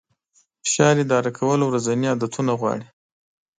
[0.63, 2.87] فشار اداره کول ورځني عادتونه غواړي.